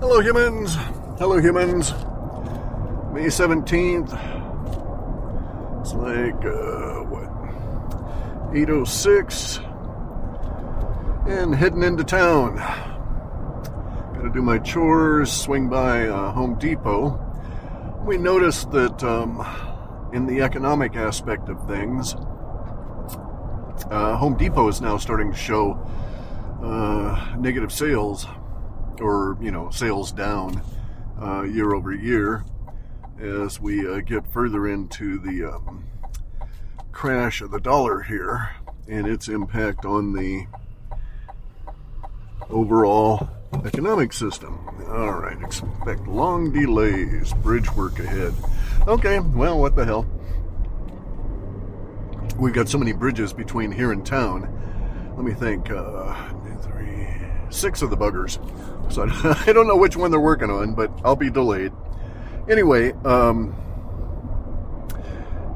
[0.00, 0.76] Hello, humans.
[1.18, 1.92] Hello, humans.
[3.12, 4.08] May 17th.
[5.82, 7.28] It's like, uh, what?
[8.54, 9.60] 8.06.
[11.28, 12.56] And heading into town.
[14.14, 17.20] Gotta do my chores, swing by uh, Home Depot.
[18.02, 19.46] We noticed that um,
[20.14, 22.14] in the economic aspect of things,
[23.90, 25.78] uh, Home Depot is now starting to show
[26.62, 28.26] uh, negative sales
[29.00, 30.62] or you know sales down
[31.20, 32.44] uh, year over year
[33.18, 35.84] as we uh, get further into the um,
[36.92, 38.50] crash of the dollar here
[38.88, 40.46] and its impact on the
[42.48, 43.28] overall
[43.64, 44.58] economic system.
[44.88, 48.34] All right, expect long delays, bridge work ahead.
[48.86, 50.06] Okay, well, what the hell?
[52.36, 54.48] We've got so many bridges between here and town.
[55.16, 55.70] Let me think.
[55.70, 56.14] Uh,
[56.62, 57.06] three,
[57.50, 58.38] six of the buggers.
[58.92, 59.02] So
[59.46, 61.72] I don't know which one they're working on, but I'll be delayed.
[62.48, 63.54] Anyway, um,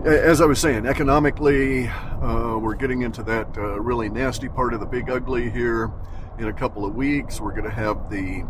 [0.04, 4.80] as I was saying, economically, uh, we're getting into that uh, really nasty part of
[4.80, 5.90] the big ugly here.
[6.38, 8.42] In a couple of weeks, we're going to have the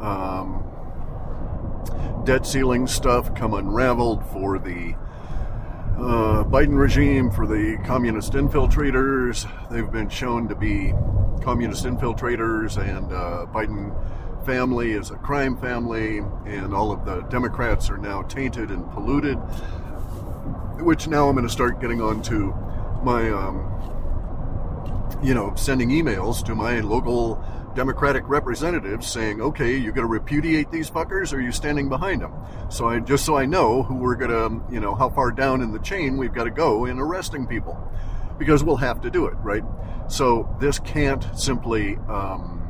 [0.00, 0.62] um,
[2.24, 4.94] debt ceiling stuff come unraveled for the
[5.98, 9.48] uh, Biden regime, for the communist infiltrators.
[9.68, 10.92] They've been shown to be
[11.42, 13.92] communist infiltrators, and uh, Biden
[14.46, 19.36] family is a crime family, and all of the Democrats are now tainted and polluted.
[20.80, 22.54] Which now I'm going to start getting on to
[23.02, 27.44] my, um, you know, sending emails to my local
[27.78, 32.20] Democratic representatives saying, okay, you're going to repudiate these fuckers, or are you standing behind
[32.20, 32.34] them?
[32.70, 35.70] So I just so I know who we're gonna, you know, how far down in
[35.70, 37.78] the chain we've got to go in arresting people,
[38.36, 39.62] because we'll have to do it, right?
[40.08, 42.66] So this can't simply um,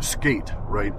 [0.00, 0.94] skate, right?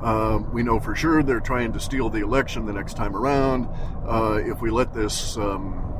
[0.00, 3.66] Um, we know for sure they're trying to steal the election the next time around.
[4.06, 5.91] Uh, if we let this um,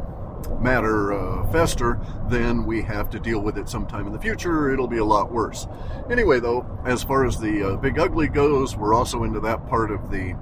[0.61, 4.73] matter uh, fester, then we have to deal with it sometime in the future.
[4.73, 5.67] It'll be a lot worse.
[6.11, 9.91] Anyway, though, as far as the uh, big ugly goes, we're also into that part
[9.91, 10.37] of the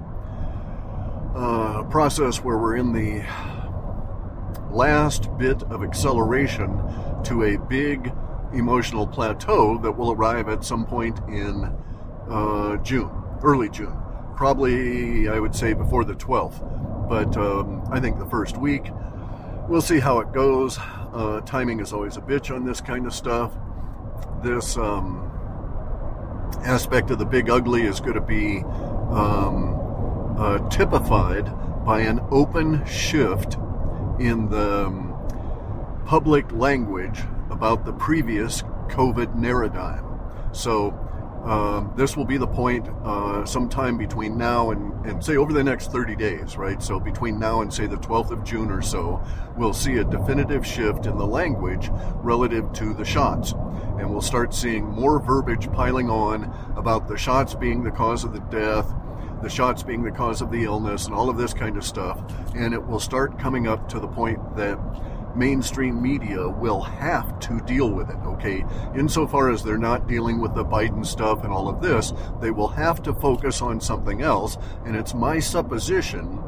[1.35, 3.25] uh, process where we're in the
[4.71, 6.69] last bit of acceleration
[7.23, 8.11] to a big
[8.53, 11.73] emotional plateau that will arrive at some point in
[12.29, 13.11] uh, June,
[13.43, 13.97] early June.
[14.35, 17.07] Probably, I would say, before the 12th.
[17.07, 18.91] But um, I think the first week
[19.71, 20.77] we'll see how it goes.
[21.13, 23.53] Uh, timing is always a bitch on this kind of stuff.
[24.43, 25.31] This um,
[26.65, 28.63] aspect of the big ugly is going to be
[29.09, 31.45] um, uh, typified
[31.85, 33.55] by an open shift
[34.19, 40.03] in the um, public language about the previous COVID narrative.
[40.51, 40.91] So
[41.45, 45.63] um, this will be the point uh, sometime between now and, and say over the
[45.63, 46.81] next 30 days, right?
[46.83, 49.23] So between now and say the 12th of June or so,
[49.57, 53.53] we'll see a definitive shift in the language relative to the shots.
[53.53, 56.43] And we'll start seeing more verbiage piling on
[56.75, 58.93] about the shots being the cause of the death,
[59.41, 62.21] the shots being the cause of the illness, and all of this kind of stuff.
[62.55, 64.77] And it will start coming up to the point that
[65.35, 68.65] mainstream media will have to deal with it, okay?
[68.95, 72.67] Insofar as they're not dealing with the Biden stuff and all of this, they will
[72.67, 74.57] have to focus on something else.
[74.85, 76.41] And it's my supposition,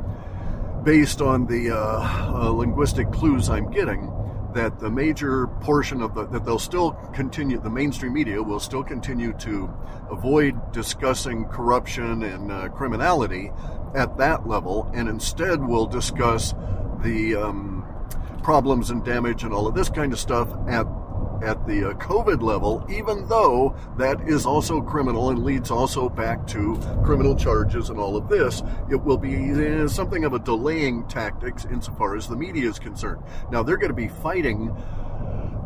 [0.83, 4.11] based on the uh, uh, linguistic clues I'm getting,
[4.53, 8.83] that the major portion of the that they'll still continue the mainstream media will still
[8.83, 9.67] continue to
[10.11, 13.51] avoid discussing corruption and uh, criminality
[13.95, 16.53] at that level and instead will discuss
[17.03, 17.72] the um,
[18.43, 20.85] problems and damage and all of this kind of stuff at
[21.43, 26.47] at the uh, COVID level, even though that is also criminal and leads also back
[26.47, 31.05] to criminal charges and all of this, it will be uh, something of a delaying
[31.07, 33.21] tactics insofar as the media is concerned.
[33.51, 34.73] Now they're going to be fighting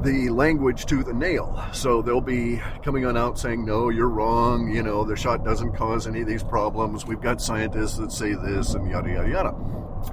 [0.04, 1.64] the language to the nail.
[1.74, 4.72] So they'll be coming on out saying, no, you're wrong.
[4.72, 7.06] You know, the shot doesn't cause any of these problems.
[7.06, 9.56] We've got scientists that say this and yada, yada, yada.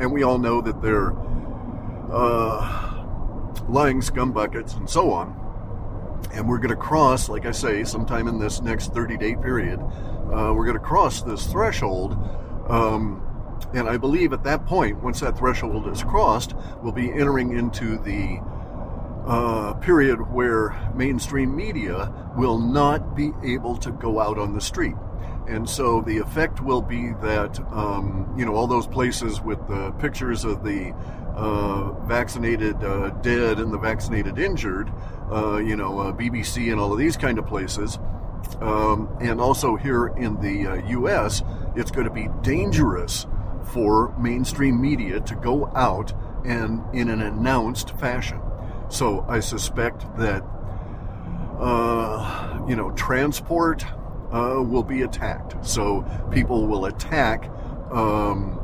[0.00, 1.14] And we all know that they're
[3.68, 5.40] lying scumbuckets and so on.
[6.32, 9.80] And we're going to cross, like I say, sometime in this next 30 day period,
[9.80, 12.12] uh, we're going to cross this threshold.
[12.68, 13.22] Um,
[13.72, 17.98] and I believe at that point, once that threshold is crossed, we'll be entering into
[17.98, 18.40] the
[19.26, 24.96] uh, period where mainstream media will not be able to go out on the street.
[25.46, 29.92] And so the effect will be that, um, you know, all those places with the
[29.92, 30.94] pictures of the
[31.36, 34.92] uh, vaccinated uh, dead and the vaccinated injured,
[35.30, 37.98] uh, you know, uh, BBC and all of these kind of places,
[38.60, 41.42] Um, and also here in the uh, U.S.,
[41.74, 43.26] it's going to be dangerous
[43.72, 46.12] for mainstream media to go out
[46.44, 48.40] and in an announced fashion.
[48.88, 50.44] So I suspect that
[51.58, 53.84] uh, you know transport
[54.30, 55.64] uh, will be attacked.
[55.66, 57.50] So people will attack
[57.90, 58.60] um,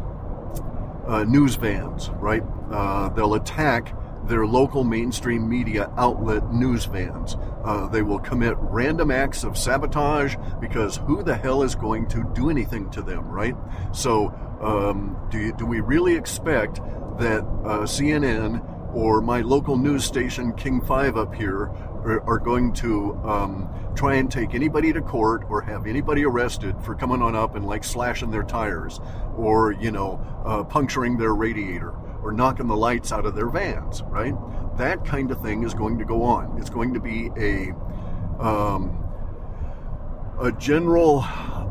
[1.10, 2.42] uh, news vans, right?
[2.70, 3.94] Uh, they'll attack
[4.26, 7.36] their local mainstream media outlet news vans.
[7.64, 12.30] Uh, they will commit random acts of sabotage because who the hell is going to
[12.32, 13.56] do anything to them, right?
[13.92, 14.28] So,
[14.60, 16.76] um, do, you, do we really expect
[17.18, 18.64] that uh, CNN
[18.94, 21.70] or my local news station, King 5 up here,
[22.04, 26.94] are, going to um, try and take anybody to court or have anybody arrested for
[26.94, 29.00] coming on up and like slashing their tires
[29.36, 34.02] or, you know, uh, puncturing their radiator or knocking the lights out of their vans,
[34.04, 34.34] right?
[34.78, 36.58] That kind of thing is going to go on.
[36.58, 37.74] It's going to be a
[38.40, 38.96] um,
[40.40, 41.20] a general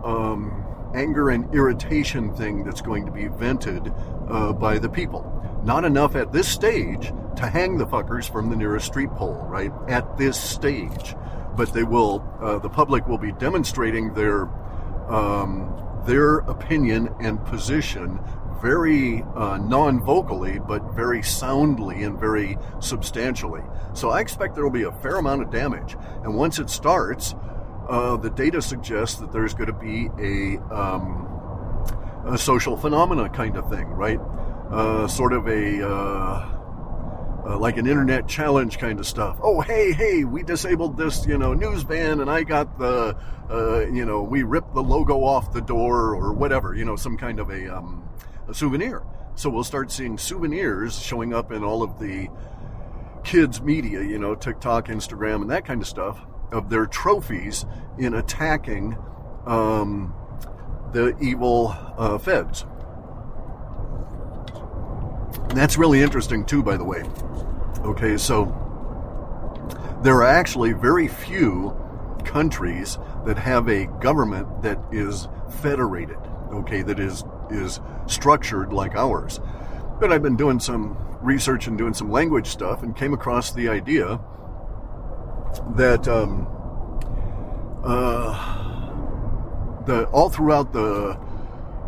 [0.04, 3.92] um, anger and irritation thing that's going to be vented
[4.30, 5.26] uh, by the people.
[5.64, 9.72] Not enough at this stage to hang the fuckers from the nearest street pole, right?
[9.88, 11.16] At this stage,
[11.56, 12.22] but they will.
[12.42, 14.50] Uh, the public will be demonstrating their
[15.08, 15.74] um,
[16.06, 18.20] their opinion and position
[18.62, 23.62] very uh, non vocally, but very soundly and very substantially.
[23.94, 25.96] So I expect there will be a fair amount of damage.
[26.26, 27.36] And once it starts,
[27.88, 31.26] uh, the data suggests that there's going to be a, um,
[32.26, 34.20] a social phenomena kind of thing, right?
[34.70, 36.59] Uh, sort of a.
[37.46, 39.38] Uh, like an internet challenge kind of stuff.
[39.42, 43.16] Oh, hey, hey, we disabled this, you know, news van, and I got the,
[43.50, 47.18] uh, you know, we ripped the logo off the door or whatever, you know, some
[47.18, 48.08] kind of a, um,
[48.50, 49.04] a souvenir.
[49.36, 52.28] So we'll start seeing souvenirs showing up in all of the
[53.24, 56.20] kids' media, you know, TikTok, Instagram, and that kind of stuff,
[56.52, 57.66] of their trophies
[57.98, 58.98] in attacking
[59.46, 60.14] um,
[60.92, 62.66] the evil uh, feds.
[65.50, 67.04] That's really interesting, too, by the way.
[67.80, 68.46] Okay, so
[70.04, 71.76] there are actually very few
[72.24, 75.28] countries that have a government that is
[75.62, 76.18] federated,
[76.54, 79.40] okay, that is is structured like ours.
[80.00, 83.68] But I've been doing some research and doing some language stuff and came across the
[83.70, 84.20] idea
[85.76, 86.48] that um,
[87.84, 88.60] uh,
[89.86, 91.20] the all throughout the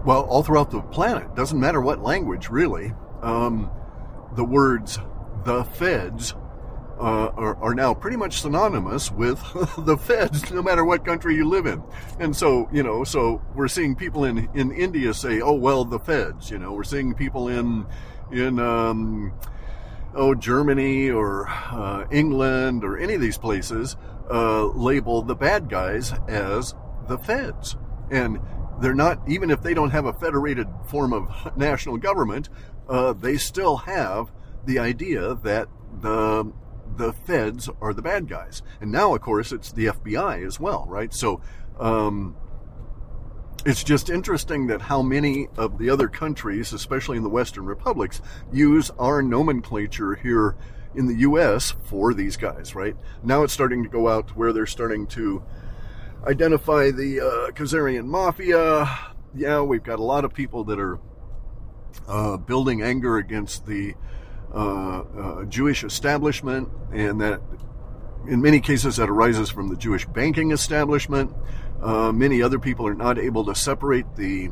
[0.05, 3.71] well all throughout the planet doesn't matter what language really um,
[4.35, 4.99] the words
[5.43, 6.33] the feds
[6.99, 9.39] uh, are, are, now pretty much synonymous with
[9.79, 11.81] the feds, no matter what country you live in.
[12.19, 15.97] And so, you know, so we're seeing people in, in India say, oh, well, the
[15.97, 17.87] feds, you know, we're seeing people in,
[18.31, 19.33] in, um,
[20.13, 23.95] oh, Germany or uh, England or any of these places
[24.29, 26.75] uh, label the bad guys as
[27.07, 27.77] the feds.
[28.11, 28.39] And
[28.79, 32.49] they're not, even if they don't have a federated form of national government,
[32.91, 34.31] uh, they still have
[34.65, 35.69] the idea that
[36.01, 36.51] the
[36.97, 38.61] the feds are the bad guys.
[38.81, 41.13] And now, of course, it's the FBI as well, right?
[41.13, 41.41] So
[41.79, 42.35] um,
[43.65, 48.21] it's just interesting that how many of the other countries, especially in the Western republics,
[48.51, 50.57] use our nomenclature here
[50.93, 51.73] in the U.S.
[51.85, 52.97] for these guys, right?
[53.23, 55.41] Now it's starting to go out to where they're starting to
[56.27, 58.99] identify the uh, mafia.
[59.33, 60.99] Yeah, we've got a lot of people that are
[62.07, 63.95] uh, building anger against the
[64.53, 67.41] uh, uh, Jewish establishment, and that
[68.27, 71.33] in many cases that arises from the Jewish banking establishment.
[71.81, 74.51] Uh, many other people are not able to separate the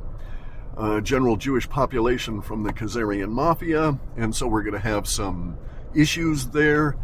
[1.03, 5.58] general Jewish population from the Khazarian mafia, and so we're going to have some
[5.93, 6.96] issues there.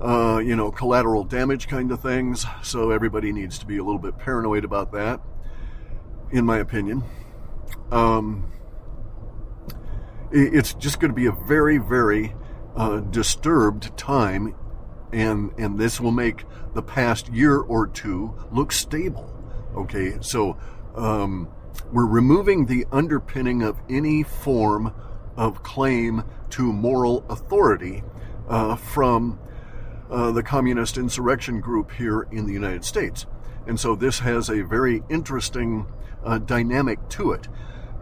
[0.00, 2.44] Uh, you know, collateral damage kind of things.
[2.62, 5.20] So everybody needs to be a little bit paranoid about that,
[6.32, 7.04] in my opinion.
[7.92, 8.50] Um,
[10.32, 12.34] it's just going to be a very, very
[12.74, 14.54] uh, disturbed time,
[15.12, 19.28] and and this will make the past year or two look stable.
[19.76, 20.56] Okay, so
[20.96, 21.48] um,
[21.92, 24.94] we're removing the underpinning of any form
[25.36, 28.02] of claim to moral authority
[28.48, 29.38] uh, from
[30.10, 33.26] uh, the communist insurrection group here in the United States.
[33.66, 35.86] And so this has a very interesting
[36.24, 37.48] uh, dynamic to it.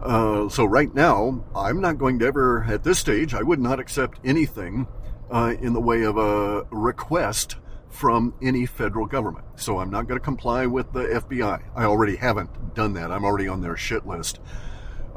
[0.01, 3.79] Uh, so right now, I'm not going to ever, at this stage, I would not
[3.79, 4.87] accept anything
[5.29, 7.57] uh, in the way of a request
[7.89, 9.45] from any federal government.
[9.55, 11.63] So I'm not going to comply with the FBI.
[11.75, 13.11] I already haven't done that.
[13.11, 14.39] I'm already on their shit list.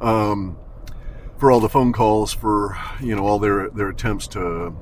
[0.00, 0.58] Um,
[1.38, 4.74] for all the phone calls, for you know all their their attempts to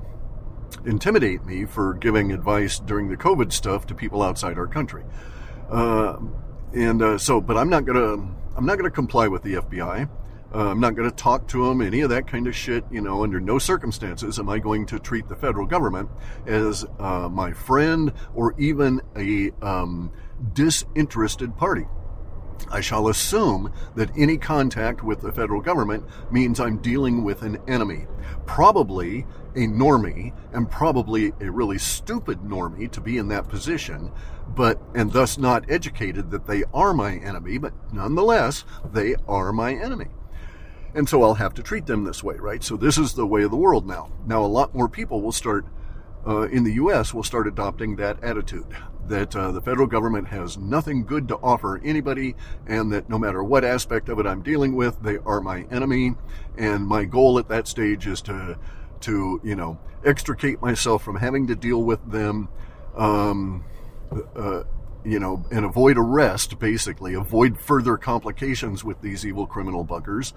[0.84, 5.04] intimidate me for giving advice during the COVID stuff to people outside our country.
[5.70, 6.16] Uh,
[6.74, 8.14] and uh, so, but I'm not gonna
[8.56, 10.08] I'm not gonna comply with the FBI.
[10.54, 12.84] Uh, I'm not going to talk to them, any of that kind of shit.
[12.90, 16.10] You know, under no circumstances am I going to treat the federal government
[16.46, 20.12] as uh, my friend or even a um,
[20.52, 21.86] disinterested party.
[22.70, 27.58] I shall assume that any contact with the federal government means I'm dealing with an
[27.68, 28.06] enemy.
[28.46, 34.10] Probably a normie, and probably a really stupid normie to be in that position,
[34.48, 39.74] but, and thus not educated that they are my enemy, but nonetheless, they are my
[39.74, 40.08] enemy.
[40.94, 42.62] And so I'll have to treat them this way, right?
[42.62, 44.12] So this is the way of the world now.
[44.26, 45.66] Now, a lot more people will start,
[46.26, 48.66] uh, in the U.S., will start adopting that attitude
[49.08, 52.34] that uh, the federal government has nothing good to offer anybody,
[52.66, 56.14] and that no matter what aspect of it I'm dealing with, they are my enemy.
[56.56, 58.58] And my goal at that stage is to,
[59.00, 62.48] to you know, extricate myself from having to deal with them,
[62.96, 63.64] um,
[64.36, 64.62] uh,
[65.04, 70.32] you know, and avoid arrest, basically, avoid further complications with these evil criminal buggers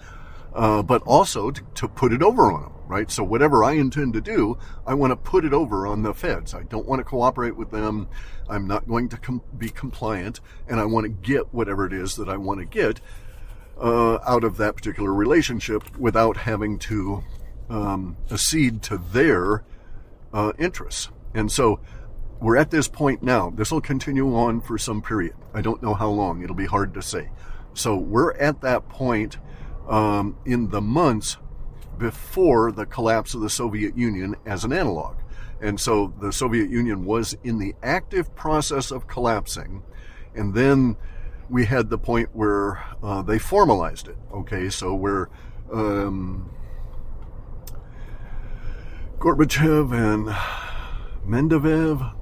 [0.55, 3.11] uh, but also to, to, put it over on them, right?
[3.11, 4.57] So whatever I intend to do,
[4.87, 6.53] I want to put it over on the feds.
[6.53, 8.07] I don't want to cooperate with them.
[8.49, 12.15] I'm not going to com- be compliant, and I want to get whatever it is
[12.15, 13.01] that I want to get
[13.77, 17.21] uh, out of that particular relationship without having to
[17.69, 19.65] um, accede to their
[20.33, 21.09] uh, interests.
[21.33, 21.81] And so
[22.39, 23.49] we're at this point now.
[23.49, 25.35] This will continue on for some period.
[25.53, 26.43] I don't know how long.
[26.43, 27.29] It'll be hard to say.
[27.73, 29.37] So we're at that point
[29.87, 31.37] um, in the months
[31.97, 35.17] before the collapse of the Soviet Union as an analog.
[35.61, 39.83] And so the Soviet Union was in the active process of collapsing.
[40.35, 40.97] And then
[41.49, 44.17] we had the point where uh, they formalized it.
[44.33, 45.29] Okay, so where
[45.71, 46.51] um,
[49.19, 50.27] Gorbachev and
[51.25, 52.13] Medvedev,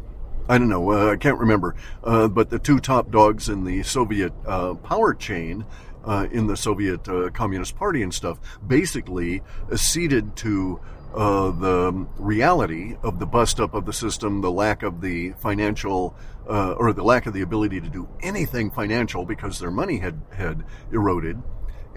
[0.47, 3.83] I don't know, uh, I can't remember, uh, but the two top dogs in the
[3.83, 5.65] Soviet uh, power chain
[6.03, 9.41] uh, in the Soviet uh, Communist Party and stuff basically
[9.71, 10.79] acceded to
[11.13, 16.15] uh, the reality of the bust up of the system, the lack of the financial
[16.49, 20.19] uh, or the lack of the ability to do anything financial because their money had
[20.35, 21.41] had eroded.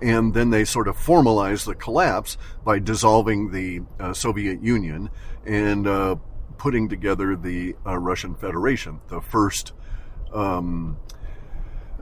[0.02, 5.08] And then they sort of formalized the collapse by dissolving the uh, Soviet Union
[5.46, 6.16] and uh,
[6.58, 9.72] putting together the Russian Federation, the first
[10.34, 10.98] um,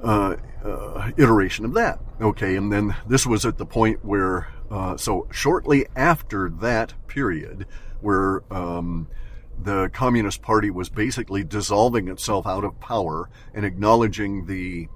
[0.05, 1.99] uh, uh, iteration of that.
[2.21, 7.67] Okay, and then this was at the point where, uh, so shortly after that period,
[8.01, 9.09] where um,
[9.63, 14.89] the Communist Party was basically dissolving itself out of power and acknowledging the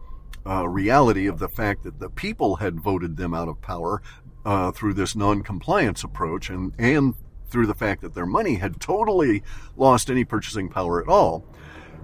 [0.47, 4.03] uh, reality of the fact that the people had voted them out of power
[4.45, 7.15] uh, through this non-compliance approach and and
[7.51, 9.43] through the fact that their money had totally
[9.77, 11.45] lost any purchasing power at all.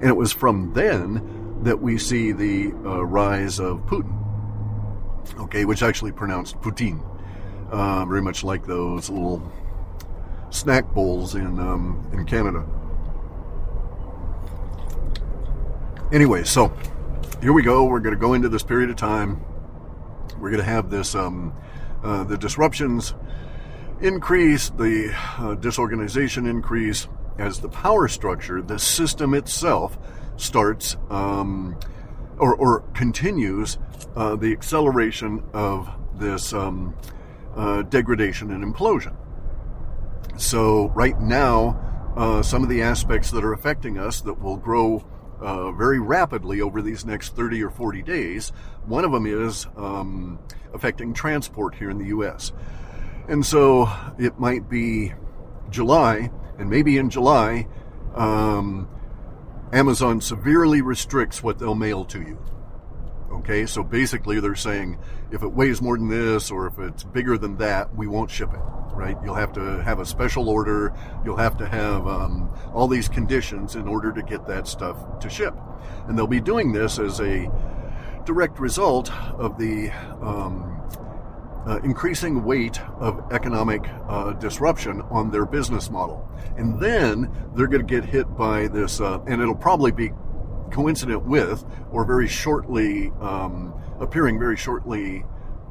[0.01, 4.13] And it was from then that we see the uh, rise of Putin,
[5.41, 7.03] okay, which actually pronounced Putin,
[7.71, 9.53] uh, very much like those little
[10.51, 12.67] snack bowls in um, in Canada.
[16.13, 16.73] Anyway, so
[17.41, 17.85] here we go.
[17.85, 19.43] We're going to go into this period of time.
[20.39, 21.55] We're going to have this um,
[22.03, 23.15] uh, the disruptions
[24.01, 29.99] increase, the uh, disorganization increase as the power structure, the system itself
[30.37, 31.79] starts um,
[32.39, 33.79] or, or, continues
[34.17, 36.97] uh, the acceleration of this um,
[37.55, 39.17] uh, degradation and implosion.
[40.37, 45.05] So, right now, uh, some of the aspects that are affecting us that will grow
[45.41, 48.51] uh, very rapidly over these next 30 or 40 days,
[48.87, 50.39] one of them is um,
[50.73, 52.53] affecting transport here in the U.S.
[53.29, 53.89] And so
[54.19, 55.13] it might be
[55.71, 57.67] July and maybe in July,
[58.15, 58.89] um,
[59.73, 62.39] Amazon severely restricts what they'll mail to you.
[63.33, 64.97] Okay, so basically they're saying
[65.33, 68.53] if it weighs more than this or if it's bigger than that, we won't ship
[68.55, 68.61] it.
[68.95, 69.17] Right?
[69.25, 70.95] You'll have to have a special order.
[71.25, 75.29] You'll have to have um, all these conditions in order to get that stuff to
[75.29, 75.55] ship.
[76.07, 77.51] And they'll be doing this as a
[78.25, 79.91] direct result of the
[80.23, 80.74] um,
[81.67, 86.29] uh, increasing weight of economic uh, disruption on their business model.
[86.57, 90.11] And then they're going to get hit by this, uh, and it'll probably be
[90.71, 95.25] coincident with, or very shortly, um, appearing very shortly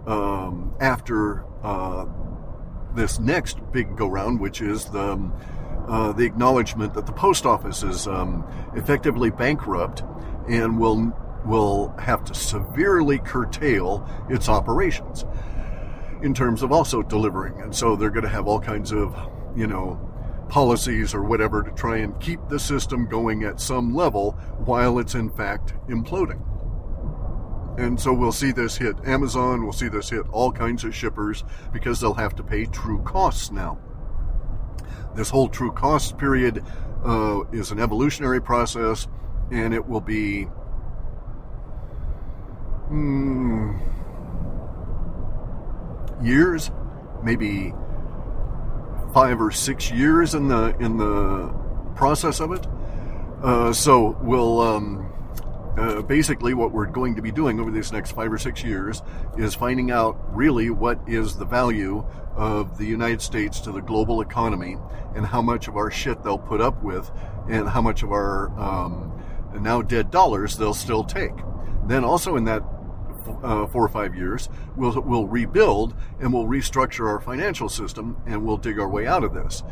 [0.08, 2.06] um, after uh,
[2.96, 5.34] this next big go round, which is the, um,
[5.88, 8.46] uh, the acknowledgement that the post office is um,
[8.76, 10.04] effectively bankrupt
[10.48, 11.14] and will
[11.46, 15.26] will have to severely curtail its operations
[16.24, 17.62] in terms of also delivering.
[17.62, 19.16] And so they're going to have all kinds of,
[19.56, 20.00] you know,
[20.48, 24.32] policies or whatever to try and keep the system going at some level
[24.66, 26.42] while it's in fact imploding.
[27.78, 31.44] And so we'll see this hit Amazon, we'll see this hit all kinds of shippers
[31.74, 33.80] because they'll have to pay true costs now.
[35.16, 36.64] This whole true costs period
[37.04, 39.08] uh, is an evolutionary process
[39.52, 40.48] and it will be.
[42.90, 43.80] Mm,
[46.22, 46.72] years,
[47.24, 47.74] maybe
[49.14, 51.54] five or six years in the in the
[51.96, 52.66] process of it.
[53.44, 55.14] Uh, so we'll um,
[55.78, 59.02] uh, basically what we're going to be doing over these next five or six years
[59.38, 62.06] is finding out really what is the value
[62.36, 64.78] of the United States to the global economy
[65.16, 67.12] and how much of our shit they'll put up with
[67.50, 69.12] and how much of our um,
[69.60, 71.34] now dead dollars they'll still take.
[71.86, 72.64] Then also in that
[73.28, 78.46] uh, four or five years, we'll, we'll rebuild and we'll restructure our financial system and
[78.46, 79.64] we'll dig our way out of this.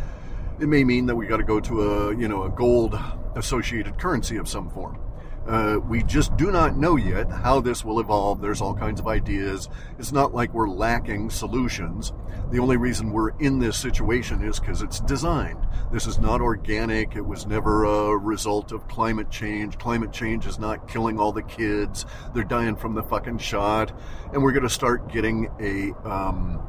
[0.60, 3.00] It may mean that we got to go to a you know a gold
[3.36, 5.00] associated currency of some form.
[5.48, 8.42] Uh, we just do not know yet how this will evolve.
[8.42, 9.70] There's all kinds of ideas.
[9.98, 12.14] It's not like we're lacking solutions.
[12.52, 15.66] The only reason we're in this situation is because it's designed.
[15.92, 17.16] This is not organic.
[17.16, 19.78] It was never a result of climate change.
[19.80, 22.06] Climate change is not killing all the kids.
[22.34, 23.98] They're dying from the fucking shot.
[24.34, 25.92] And we're going to start getting a.
[26.08, 26.62] Um,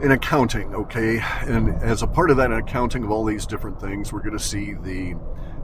[0.00, 1.20] an accounting, okay?
[1.46, 4.44] And as a part of that accounting of all these different things, we're going to
[4.44, 5.14] see the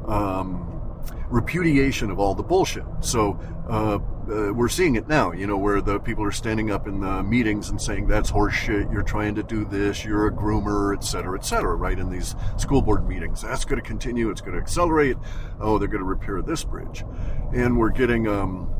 [0.09, 0.82] um,
[1.29, 2.85] repudiation of all the bullshit.
[3.01, 3.99] So uh,
[4.31, 7.23] uh, we're seeing it now, you know, where the people are standing up in the
[7.23, 8.93] meetings and saying that's horseshit.
[8.93, 10.05] You're trying to do this.
[10.05, 11.75] You're a groomer, et cetera, et cetera.
[11.75, 14.31] Right in these school board meetings, that's going to continue.
[14.31, 15.17] It's going to accelerate.
[15.61, 17.05] Oh, they're going to repair this bridge,
[17.53, 18.73] and we're getting um,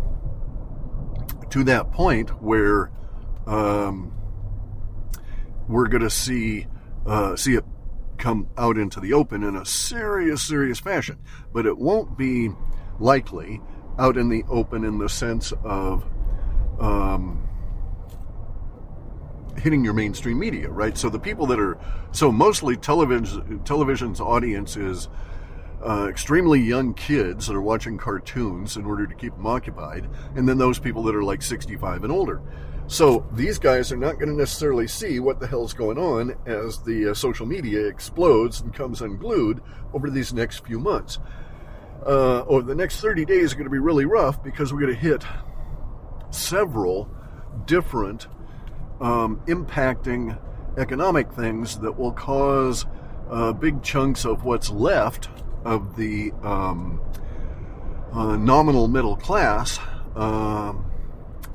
[1.51, 2.91] to that point where
[3.47, 4.15] um,
[5.69, 6.67] we're going to see
[7.07, 7.65] uh, see it
[8.23, 11.19] come out into the open in a serious, serious fashion.
[11.53, 12.51] But it won't be
[13.01, 13.61] likely
[13.99, 16.05] out in the open in the sense of
[16.79, 17.49] um,
[19.59, 20.97] hitting your mainstream media, right?
[20.97, 21.79] So the people that are
[22.13, 25.09] so mostly television television's audience is
[25.85, 30.49] uh, extremely young kids that are watching cartoons in order to keep them occupied, and
[30.49, 32.41] then those people that are like 65 and older.
[32.93, 36.83] So these guys are not going to necessarily see what the hell's going on as
[36.83, 39.63] the uh, social media explodes and comes unglued
[39.95, 41.19] over these next few months.
[42.05, 44.93] Uh, over the next 30 days are going to be really rough because we're going
[44.93, 45.25] to hit
[46.29, 47.09] several
[47.65, 48.27] different
[49.01, 50.39] um, impacting
[50.77, 52.85] economic things that will cause
[53.31, 55.31] uh, big chunks of what's left
[55.65, 57.01] of the um,
[58.13, 59.81] uh, nominal middle class
[60.15, 60.85] um,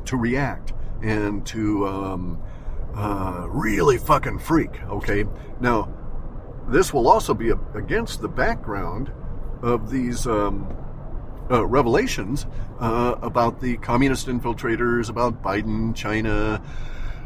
[0.04, 2.42] to react and to um,
[2.96, 4.82] uh, really fucking freak.
[4.84, 5.26] Okay,
[5.60, 5.94] now
[6.68, 9.12] this will also be a, against the background
[9.62, 10.68] of these um,
[11.50, 12.46] uh, revelations
[12.80, 16.62] uh, about the communist infiltrators, about Biden, China,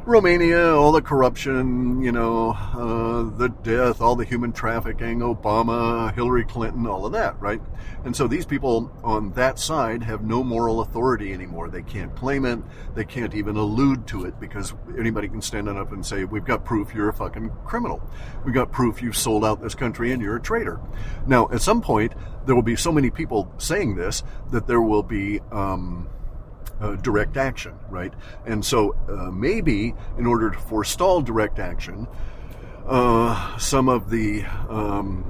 [0.05, 6.43] Romania, all the corruption, you know, uh, the death, all the human trafficking, Obama, Hillary
[6.43, 7.61] Clinton, all of that, right?
[8.03, 11.69] And so these people on that side have no moral authority anymore.
[11.69, 12.59] They can't claim it.
[12.95, 16.65] They can't even allude to it because anybody can stand up and say, we've got
[16.65, 18.01] proof you're a fucking criminal.
[18.43, 20.79] We've got proof you've sold out this country and you're a traitor.
[21.27, 22.13] Now, at some point,
[22.47, 26.09] there will be so many people saying this that there will be, um,
[26.81, 28.13] uh, direct action, right?
[28.45, 32.07] And so uh, maybe in order to forestall direct action,
[32.87, 35.23] uh, some of the um,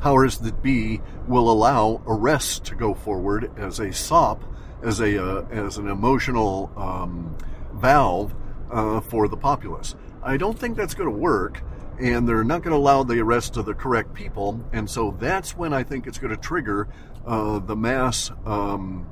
[0.00, 4.42] powers that be will allow arrests to go forward as a SOP,
[4.82, 7.36] as a uh, as an emotional um,
[7.74, 8.34] valve
[8.70, 9.94] uh, for the populace.
[10.22, 11.62] I don't think that's going to work.
[12.00, 15.56] And they're not going to allow the arrest of the correct people, and so that's
[15.56, 16.86] when I think it's going to trigger
[17.26, 19.10] uh, the mass um,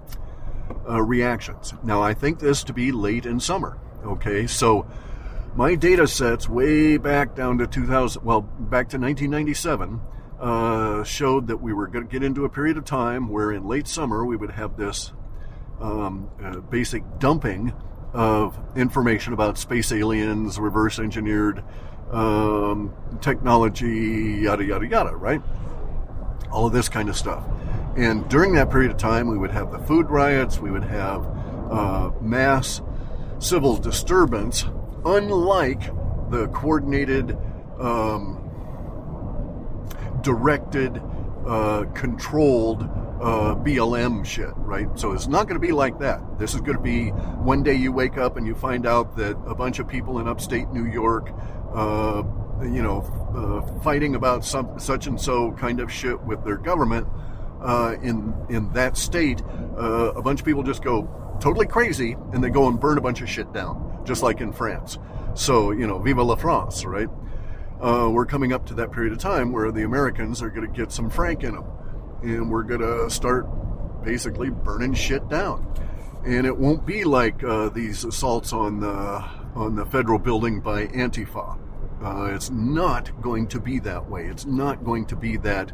[0.89, 1.75] uh, reactions.
[1.83, 3.79] Now, I think this to be late in summer.
[4.05, 4.87] Okay, so
[5.57, 10.01] my data sets way back down to 2000, well, back to 1997,
[10.39, 13.67] uh, showed that we were going to get into a period of time where in
[13.67, 15.13] late summer we would have this
[15.81, 17.73] um, uh, basic dumping
[18.13, 21.63] of information about space aliens, reverse engineered
[22.11, 25.43] um, technology, yada, yada, yada, right?
[26.51, 27.45] All of this kind of stuff.
[27.97, 31.27] And during that period of time, we would have the food riots, we would have
[31.71, 32.83] uh, mass
[33.39, 34.65] civil disturbance,
[35.05, 35.81] unlike
[36.31, 37.39] the coordinated,
[37.79, 38.43] um,
[40.23, 41.03] directed,
[41.47, 44.89] uh, controlled uh, BLM shit, right?
[44.99, 46.39] So it's not going to be like that.
[46.39, 49.39] This is going to be one day you wake up and you find out that
[49.47, 51.33] a bunch of people in upstate New York
[51.75, 52.23] uh,
[52.63, 53.03] you know,
[53.35, 57.07] uh, fighting about some such and so kind of shit with their government
[57.61, 59.43] uh, in in that state,
[59.77, 61.09] uh, a bunch of people just go
[61.41, 64.53] totally crazy and they go and burn a bunch of shit down, just like in
[64.53, 64.99] France.
[65.35, 67.09] So you know, vive la France, right?
[67.81, 70.73] Uh, we're coming up to that period of time where the Americans are going to
[70.73, 71.65] get some frank in them,
[72.23, 73.47] and we're going to start
[74.03, 75.67] basically burning shit down.
[76.25, 80.87] And it won't be like uh, these assaults on the on the federal building by
[80.87, 81.59] Antifa.
[82.03, 84.27] Uh, it's not going to be that way.
[84.27, 85.73] It's not going to be that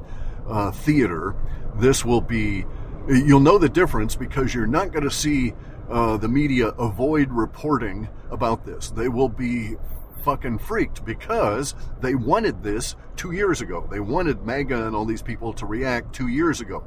[0.48, 1.34] uh, theater.
[1.76, 2.64] This will be.
[3.08, 5.54] You'll know the difference because you're not going to see
[5.90, 8.90] uh, the media avoid reporting about this.
[8.90, 9.76] They will be
[10.22, 13.88] fucking freaked because they wanted this two years ago.
[13.90, 16.85] They wanted MAGA and all these people to react two years ago,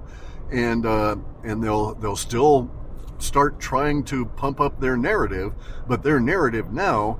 [0.51, 2.71] and uh, and they'll they'll still
[3.17, 5.53] start trying to pump up their narrative,
[5.87, 7.19] but their narrative now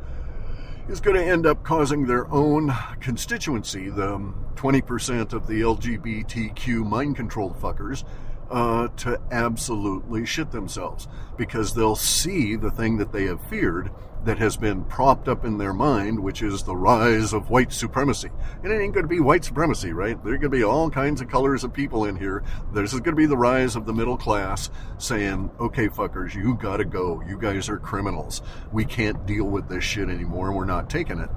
[0.89, 7.15] is going to end up causing their own constituency, the 20% of the LGBTQ mind
[7.15, 8.03] controlled fuckers,
[8.49, 13.91] uh, to absolutely shit themselves because they'll see the thing that they have feared
[14.23, 18.29] that has been propped up in their mind, which is the rise of white supremacy.
[18.63, 20.21] And it ain't going to be white supremacy, right?
[20.23, 22.43] There are going to be all kinds of colors of people in here.
[22.73, 26.55] This is going to be the rise of the middle class saying, okay, fuckers, you
[26.55, 27.21] got to go.
[27.27, 28.41] You guys are criminals.
[28.71, 30.51] We can't deal with this shit anymore.
[30.51, 31.29] We're not taking it.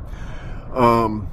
[0.72, 1.30] Um,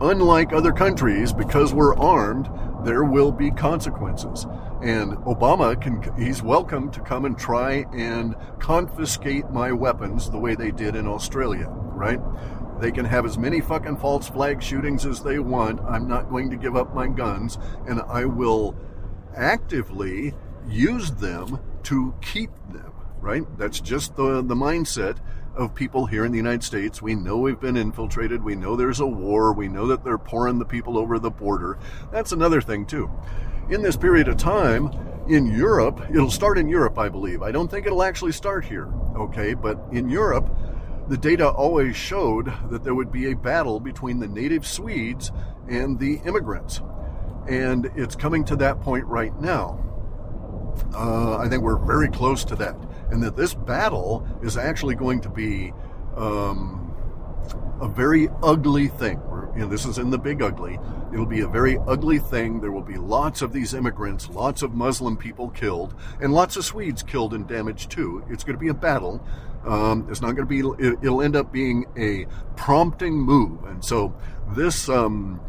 [0.00, 2.48] unlike other countries, because we're armed,
[2.84, 4.46] there will be consequences.
[4.82, 10.54] And Obama can, he's welcome to come and try and confiscate my weapons the way
[10.54, 12.20] they did in Australia, right?
[12.80, 15.80] They can have as many fucking false flag shootings as they want.
[15.80, 18.76] I'm not going to give up my guns, and I will
[19.34, 20.34] actively
[20.68, 23.44] use them to keep them, right?
[23.56, 25.18] That's just the, the mindset
[25.56, 27.00] of people here in the United States.
[27.00, 28.44] We know we've been infiltrated.
[28.44, 29.52] We know there's a war.
[29.52, 31.78] We know that they're pouring the people over the border.
[32.12, 33.10] That's another thing, too.
[33.68, 34.90] In this period of time,
[35.28, 37.42] in Europe, it'll start in Europe, I believe.
[37.42, 39.54] I don't think it'll actually start here, okay?
[39.54, 40.48] But in Europe,
[41.08, 45.32] the data always showed that there would be a battle between the native Swedes
[45.68, 46.80] and the immigrants.
[47.48, 49.82] And it's coming to that point right now.
[50.94, 52.76] Uh, I think we're very close to that
[53.10, 55.72] and that this battle is actually going to be
[56.16, 56.94] um,
[57.80, 59.20] a very ugly thing.
[59.54, 60.78] You know, this is in the big ugly.
[61.12, 62.60] It'll be a very ugly thing.
[62.60, 66.64] There will be lots of these immigrants, lots of Muslim people killed, and lots of
[66.64, 68.22] Swedes killed and damaged too.
[68.28, 69.24] It's going to be a battle.
[69.64, 70.84] Um, it's not going to be.
[71.02, 74.14] It'll end up being a prompting move, and so
[74.54, 74.88] this.
[74.88, 75.40] Um,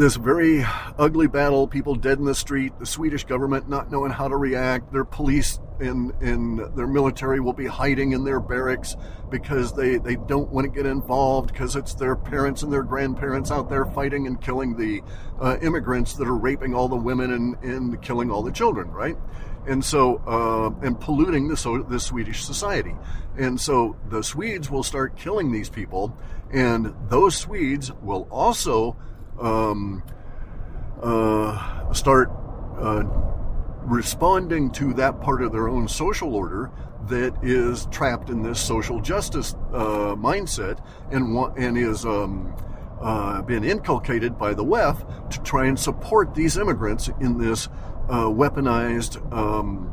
[0.00, 0.64] this very
[0.98, 4.90] ugly battle, people dead in the street, the Swedish government not knowing how to react,
[4.90, 8.96] their police and, and their military will be hiding in their barracks
[9.28, 13.50] because they, they don't want to get involved because it's their parents and their grandparents
[13.50, 15.02] out there fighting and killing the
[15.38, 19.18] uh, immigrants that are raping all the women and, and killing all the children, right?
[19.66, 22.94] And so, uh, and polluting the, so, the Swedish society.
[23.36, 26.16] And so the Swedes will start killing these people,
[26.50, 28.96] and those Swedes will also
[29.40, 30.02] um,
[31.02, 32.30] uh, start
[32.78, 33.04] uh,
[33.82, 36.70] responding to that part of their own social order
[37.08, 42.54] that is trapped in this social justice uh, mindset and and is um,
[43.00, 47.68] uh, been inculcated by the WEF to try and support these immigrants in this
[48.08, 49.92] uh, weaponized um,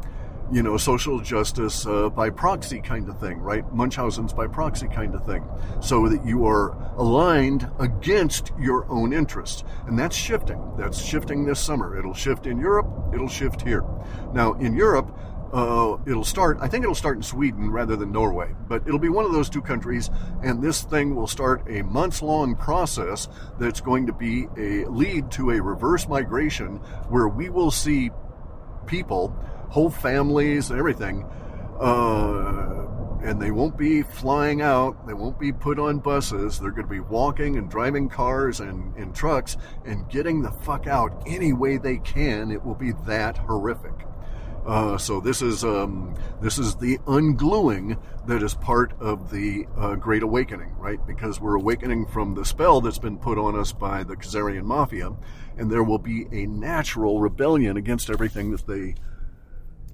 [0.51, 3.65] you know, social justice uh, by proxy kind of thing, right?
[3.73, 5.43] Munchausen's by proxy kind of thing,
[5.81, 9.63] so that you are aligned against your own interests.
[9.87, 10.61] And that's shifting.
[10.77, 11.97] That's shifting this summer.
[11.97, 13.83] It'll shift in Europe, it'll shift here.
[14.33, 15.17] Now, in Europe,
[15.53, 19.09] uh, it'll start, I think it'll start in Sweden rather than Norway, but it'll be
[19.09, 20.09] one of those two countries,
[20.43, 23.29] and this thing will start a months long process
[23.59, 26.77] that's going to be a lead to a reverse migration
[27.09, 28.11] where we will see
[28.87, 29.35] people
[29.69, 31.23] whole families and everything.
[31.79, 32.87] Uh,
[33.23, 35.07] and they won't be flying out.
[35.07, 36.59] They won't be put on buses.
[36.59, 40.87] They're going to be walking and driving cars and in trucks and getting the fuck
[40.87, 42.51] out any way they can.
[42.51, 44.07] It will be that horrific.
[44.67, 49.95] Uh, so this is um, this is the ungluing that is part of the uh,
[49.95, 50.99] Great Awakening, right?
[51.07, 55.11] Because we're awakening from the spell that's been put on us by the Khazarian Mafia,
[55.57, 58.95] and there will be a natural rebellion against everything that they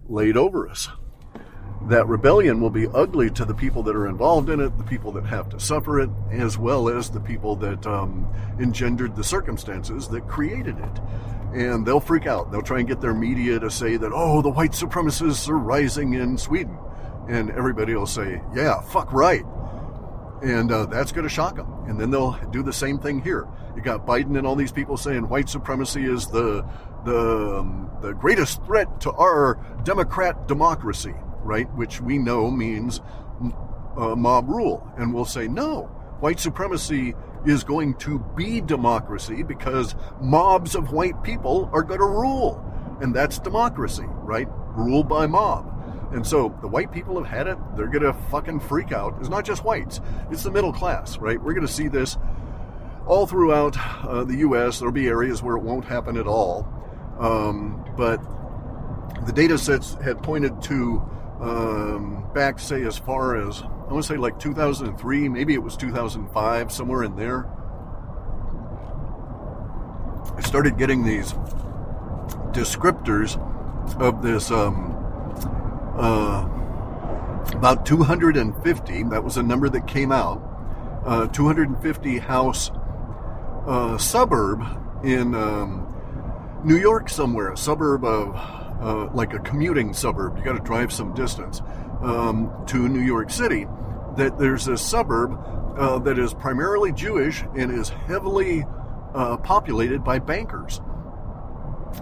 [0.08, 0.89] laid over us.
[1.89, 5.12] That rebellion will be ugly to the people that are involved in it, the people
[5.13, 8.26] that have to suffer it, as well as the people that um,
[8.58, 11.00] engendered the circumstances that created it.
[11.54, 12.52] And they'll freak out.
[12.52, 16.13] They'll try and get their media to say that, oh, the white supremacists are rising
[16.13, 16.78] in Sweden.
[17.28, 19.44] And everybody will say, yeah, fuck right.
[20.42, 21.72] And uh, that's going to shock them.
[21.88, 23.48] And then they'll do the same thing here.
[23.76, 26.66] You got Biden and all these people saying white supremacy is the
[27.06, 31.13] the um, the greatest threat to our democrat democracy,
[31.44, 31.74] right?
[31.76, 33.02] Which we know means
[33.98, 35.84] uh, mob rule, and we'll say no.
[36.20, 42.06] White supremacy is going to be democracy because mobs of white people are going to
[42.06, 42.63] rule,
[43.02, 44.48] and that's democracy, right?
[44.76, 45.70] Rule by mob.
[46.13, 47.58] And so the white people have had it.
[47.76, 49.16] They're going to fucking freak out.
[49.20, 50.00] It's not just whites,
[50.32, 51.42] it's the middle class, right?
[51.42, 52.18] We're going to see this
[53.06, 54.80] all throughout uh, the U.S.
[54.80, 56.68] There'll be areas where it won't happen at all.
[57.19, 58.17] Um, but
[59.26, 61.02] the data sets had pointed to
[61.39, 65.78] um, back, say, as far as, I want to say like 2003, maybe it was
[65.78, 67.47] 2005, somewhere in there.
[70.36, 71.34] I started getting these
[72.54, 73.38] descriptors
[73.99, 74.93] of this um,
[75.97, 76.49] uh,
[77.56, 80.41] about 250, that was a number that came out,
[81.06, 82.71] uh, 250 house
[83.67, 84.63] uh, suburb
[85.04, 85.83] in um,
[86.63, 88.36] New York somewhere, a suburb of
[88.82, 90.38] uh, like a commuting suburb.
[90.38, 91.62] You got to drive some distance
[92.02, 93.67] um, to New York City.
[94.17, 95.38] That there's a suburb
[95.78, 98.63] uh, that is primarily Jewish and is heavily
[99.13, 100.80] uh, populated by bankers.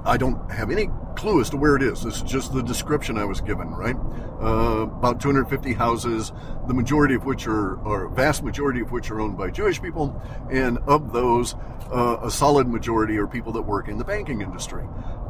[0.05, 2.03] I don't have any clue as to where it is.
[2.03, 3.95] This is just the description I was given, right?
[4.41, 6.31] Uh, about 250 houses,
[6.67, 10.21] the majority of which are, or vast majority of which are owned by Jewish people,
[10.49, 11.55] and of those,
[11.91, 14.83] uh, a solid majority are people that work in the banking industry.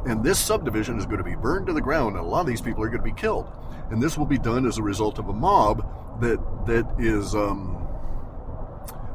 [0.05, 2.47] And this subdivision is going to be burned to the ground, and a lot of
[2.47, 3.51] these people are going to be killed.
[3.89, 5.85] And this will be done as a result of a mob
[6.21, 7.35] that that is.
[7.35, 7.77] Um,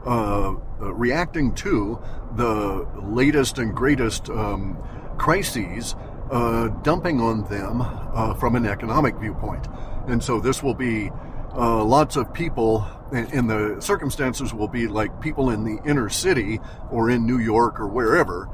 [0.05, 2.01] uh, uh reacting to
[2.37, 4.79] the latest and greatest um,
[5.19, 5.95] crises
[6.31, 9.67] uh, dumping on them uh, from an economic viewpoint.
[10.09, 11.11] And so this will be
[11.57, 16.61] uh, lots of people, and the circumstances will be like people in the inner city
[16.91, 18.49] or in New York or wherever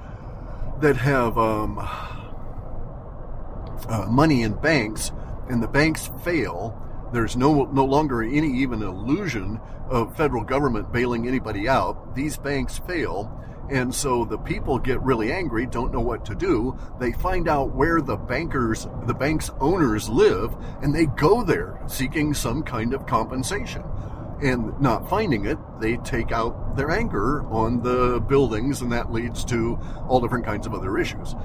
[0.81, 1.79] that have um,
[3.88, 5.12] uh, money in banks,
[5.48, 6.79] and the banks fail.
[7.12, 12.14] There's no no longer any even illusion of federal government bailing anybody out.
[12.14, 13.31] These banks fail
[13.70, 16.77] and so the people get really angry, don't know what to do.
[16.98, 22.35] They find out where the bankers, the bank's owners live, and they go there seeking
[22.35, 23.83] some kind of compensation.
[24.42, 29.44] And not finding it, they take out their anger on the buildings, and that leads
[29.46, 31.37] to all different kinds of other issues.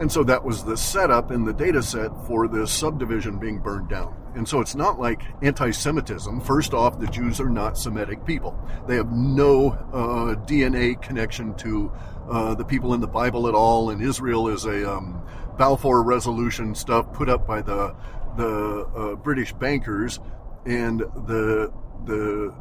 [0.00, 3.88] And so that was the setup in the data set for this subdivision being burned
[3.88, 4.14] down.
[4.34, 6.40] And so it's not like anti Semitism.
[6.40, 11.92] First off, the Jews are not Semitic people, they have no uh, DNA connection to
[12.28, 13.90] uh, the people in the Bible at all.
[13.90, 15.22] And Israel is a um,
[15.58, 17.94] Balfour Resolution stuff put up by the,
[18.36, 20.18] the uh, British bankers.
[20.66, 21.72] And the,
[22.04, 22.52] the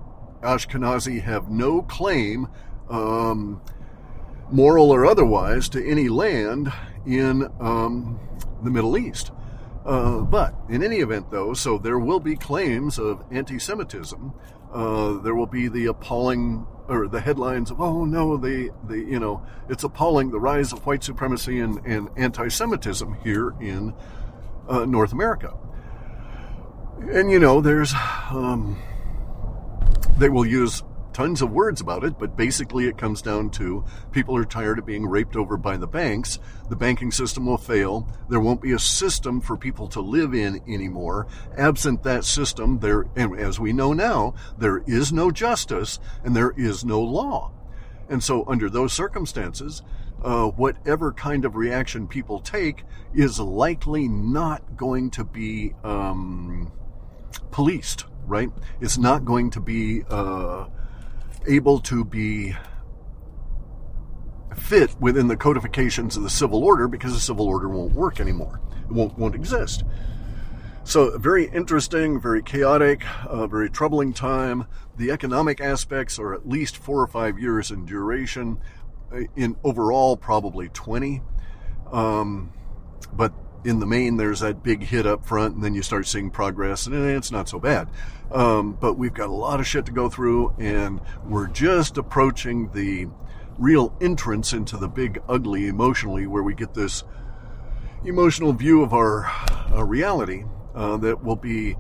[0.42, 2.48] Ashkenazi have no claim.
[2.90, 3.62] Um,
[4.52, 6.72] moral or otherwise, to any land
[7.06, 8.20] in um,
[8.64, 9.32] the Middle East.
[9.86, 14.34] Uh, but in any event, though, so there will be claims of anti Semitism.
[14.72, 19.20] Uh, there will be the appalling, or the headlines of, oh no, the, the you
[19.20, 23.94] know, it's appalling the rise of white supremacy and, and anti Semitism here in
[24.68, 25.54] uh, North America.
[27.12, 27.94] And, you know, there's,
[28.32, 28.82] um,
[30.18, 30.82] they will use
[31.14, 34.86] tons of words about it, but basically it comes down to people are tired of
[34.86, 36.40] being raped over by the banks.
[36.70, 38.08] The banking system will fail.
[38.30, 41.28] There won't be a system for people to live in anymore.
[41.58, 46.54] Absent that system, there, and as we know now, there is no justice and there
[46.58, 47.52] is no law.
[48.10, 49.82] And so, under those circumstances,
[50.24, 56.72] uh, whatever kind of reaction people take is likely not going to be um,
[57.52, 58.50] policed, right?
[58.82, 60.68] It's not going to be uh,
[61.48, 62.56] able to be
[64.56, 68.62] fit within the codifications of the civil order because the civil order won't work anymore.
[68.86, 69.84] It won't, won't exist.
[70.86, 74.66] So, very interesting, very chaotic, uh, very troubling time.
[74.98, 78.60] The economic aspects are at least four or five years in duration.
[79.12, 81.22] Uh, in overall, probably 20.
[81.92, 82.52] Um,
[83.14, 86.30] but in the main, there's that big hit up front, and then you start seeing
[86.30, 87.88] progress, and it's not so bad.
[88.32, 92.70] Um, but we've got a lot of shit to go through, and we're just approaching
[92.72, 93.08] the
[93.58, 97.04] real entrance into the big ugly emotionally, where we get this
[98.04, 99.26] emotional view of our
[99.72, 100.44] uh, reality
[100.76, 101.76] uh, that will be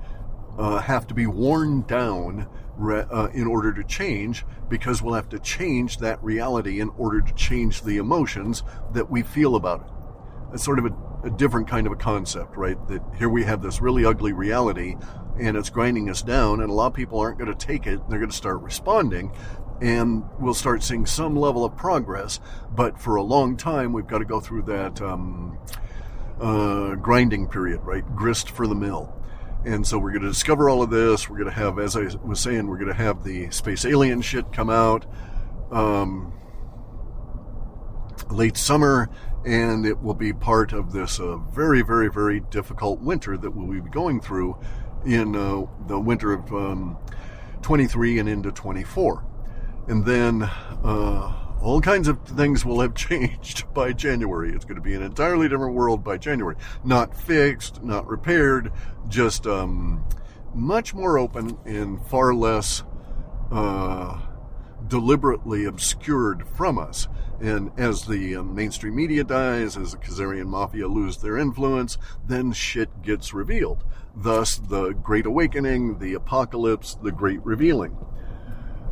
[0.57, 5.29] uh, have to be worn down re- uh, in order to change, because we'll have
[5.29, 10.53] to change that reality in order to change the emotions that we feel about it.
[10.53, 12.77] It's sort of a, a different kind of a concept, right?
[12.87, 14.95] That here we have this really ugly reality
[15.39, 16.61] and it's grinding us down.
[16.61, 17.99] And a lot of people aren't going to take it.
[18.09, 19.31] They're going to start responding,
[19.81, 22.39] and we'll start seeing some level of progress.
[22.71, 25.57] But for a long time, we've got to go through that um,
[26.39, 28.03] uh, grinding period, right?
[28.15, 29.13] Grist for the mill.
[29.65, 31.29] And so we're going to discover all of this.
[31.29, 34.21] We're going to have, as I was saying, we're going to have the space alien
[34.21, 35.05] shit come out
[35.71, 36.33] um,
[38.29, 39.09] late summer,
[39.45, 43.81] and it will be part of this uh, very, very, very difficult winter that we'll
[43.81, 44.57] be going through
[45.05, 46.97] in uh, the winter of um,
[47.61, 49.25] 23 and into 24.
[49.87, 54.53] And then uh, all kinds of things will have changed by January.
[54.53, 56.55] It's going to be an entirely different world by January.
[56.83, 58.71] Not fixed, not repaired,
[59.09, 60.05] just um,
[60.53, 62.83] much more open and far less
[63.51, 64.21] uh,
[64.87, 67.07] deliberately obscured from us.
[67.39, 72.53] And as the um, mainstream media dies, as the Khazarian mafia lose their influence, then
[72.53, 73.83] shit gets revealed.
[74.15, 77.97] Thus, the Great Awakening, the Apocalypse, the Great Revealing.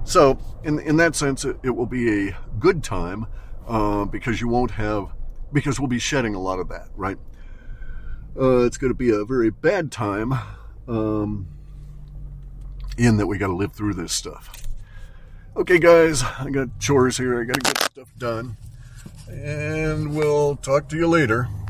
[0.04, 3.28] So, in in that sense, it, it will be a good time
[3.68, 5.14] uh, because you won't have
[5.54, 7.18] because we'll be shedding a lot of that, right?
[8.40, 10.34] Uh, it's going to be a very bad time
[10.88, 11.48] um,
[12.98, 14.50] in that we got to live through this stuff.
[15.54, 17.42] Okay, guys, I got chores here.
[17.42, 18.56] I got to get stuff done,
[19.30, 21.50] and we'll talk to you later.